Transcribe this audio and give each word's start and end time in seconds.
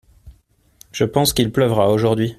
Je 0.91 1.05
pense 1.05 1.31
qu’il 1.31 1.51
pleuvra 1.51 1.91
aujourd’hui. 1.91 2.29